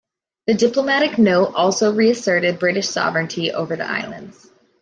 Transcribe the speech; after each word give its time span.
The 0.47 0.55
diplomatic 0.55 1.19
note 1.19 1.51
also 1.53 1.93
re-asserted 1.93 2.57
British 2.57 2.87
sovereignty 2.89 3.51
over 3.51 3.75
the 3.75 3.87
islands. 3.87 4.49